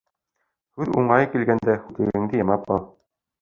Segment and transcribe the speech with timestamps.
[0.79, 2.83] Һүҙ уңайы килгәндә, һүтегеңде ямап ҡал.